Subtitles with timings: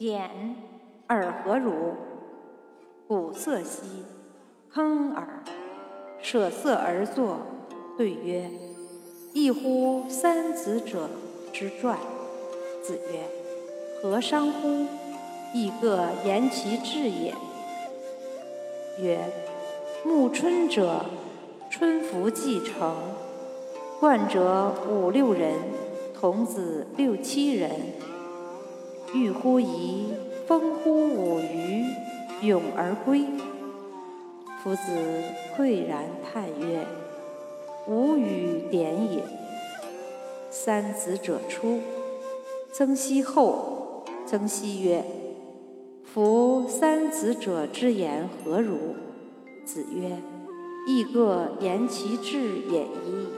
[0.00, 0.30] 点
[1.08, 1.92] 尔何如？
[3.06, 3.82] 鼓瑟兮，
[4.72, 5.44] 坑耳。
[6.22, 7.40] 舍色而坐，
[7.98, 8.50] 对曰
[9.34, 11.10] ：“异乎三子者
[11.52, 11.98] 之传。”
[12.82, 13.20] 子曰
[14.00, 14.86] ：“何伤乎？
[15.52, 17.34] 亦各言其志也。”
[19.04, 19.18] 曰
[20.02, 21.04] ：“暮春者，
[21.68, 22.96] 春服既成，
[24.00, 25.56] 冠者五六人，
[26.18, 27.70] 童子六七人。
[29.14, 30.14] 欲乎沂，
[30.46, 31.84] 风乎舞雩，
[32.42, 33.24] 咏而归。”
[34.62, 34.80] 夫子
[35.56, 36.86] 喟然叹曰
[37.88, 39.22] ：“吾与点也。”
[40.50, 41.80] 三子者出，
[42.72, 44.04] 曾皙后。
[44.26, 45.02] 曾皙曰
[46.04, 48.76] ：“夫三子者之言何如？”
[49.66, 50.18] 子曰
[50.86, 52.38] ：“亦各言其志
[52.70, 53.28] 也已矣。”